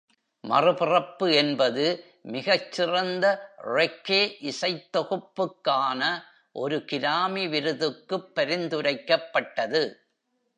[0.43, 1.83] "மறுபிறப்பு" என்பது,
[2.23, 3.25] ‘மிகச்சிறந்த
[3.67, 6.01] ரெக்கே இசைத்தொகுப்பு'க்கான
[6.55, 9.83] ஒரு கிராமி விருதுக்குப் பரிந்துரைக்கப்பட்டது.